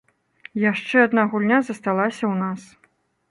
[0.61, 2.61] Яшчэ адна гульня засталася ў нас.